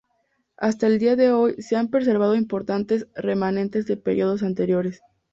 Hasta 0.57 0.87
el 0.87 0.97
día 0.97 1.15
de 1.15 1.29
hoy 1.31 1.53
se 1.61 1.75
han 1.75 1.89
preservado 1.89 2.33
importantes 2.35 3.05
remanentes 3.13 3.85
de 3.85 3.97
períodos 3.97 4.41
anteriores. 4.41 5.01